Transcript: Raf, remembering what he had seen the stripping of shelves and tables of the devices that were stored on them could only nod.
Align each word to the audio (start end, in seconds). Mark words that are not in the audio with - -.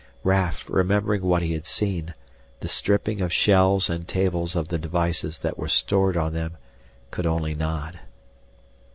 Raf, 0.23 0.65
remembering 0.67 1.21
what 1.21 1.43
he 1.43 1.53
had 1.53 1.67
seen 1.67 2.15
the 2.61 2.67
stripping 2.67 3.21
of 3.21 3.31
shelves 3.31 3.87
and 3.87 4.07
tables 4.07 4.55
of 4.55 4.69
the 4.69 4.79
devices 4.79 5.37
that 5.41 5.59
were 5.59 5.67
stored 5.67 6.17
on 6.17 6.33
them 6.33 6.57
could 7.11 7.27
only 7.27 7.53
nod. 7.53 7.99